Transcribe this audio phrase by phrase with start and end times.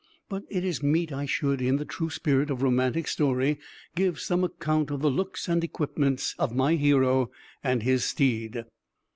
[0.29, 3.59] But it is meet I should, in the true spirit of romantic story,
[3.93, 7.29] give some account of the looks and equipments of my hero
[7.63, 8.65] and his steed.